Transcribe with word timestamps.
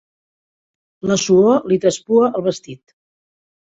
La 1.11 1.17
suor 1.23 1.69
li 1.73 1.79
traspua 1.85 2.33
el 2.41 2.47
vestit. 2.49 2.85